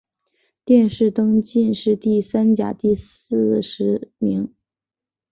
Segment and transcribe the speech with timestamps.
[0.65, 4.51] 殿试登进士第三甲第四十名。